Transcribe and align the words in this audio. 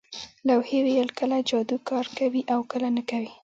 لوحې 0.47 0.79
ویل 0.85 1.09
کله 1.19 1.37
جادو 1.49 1.77
کار 1.89 2.05
کوي 2.17 2.41
او 2.53 2.59
کله 2.71 2.89
نه 2.97 3.03
کوي 3.09 3.31